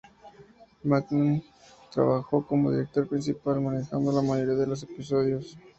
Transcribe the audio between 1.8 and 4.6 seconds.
trabajó como director principal, manejando la mayoría